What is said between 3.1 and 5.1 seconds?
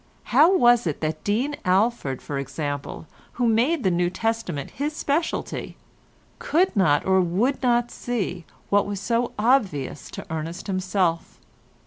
who had made the New Testament his